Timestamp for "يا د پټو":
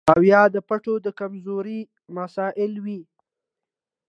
0.31-0.93